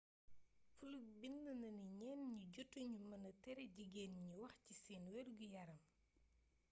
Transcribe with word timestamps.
fluke 0.75 1.11
bind 1.19 1.39
na 1.45 1.51
ni 1.61 1.69
ñenn 1.99 2.21
ñi 2.33 2.43
jotu 2.53 2.79
ñu 2.91 2.99
mëna 3.09 3.29
tere 3.43 3.63
jigeen 3.75 4.13
ñi 4.23 4.31
wax 4.41 4.53
ci 4.65 4.73
seen 4.83 5.03
wergu-yaram 5.13 5.79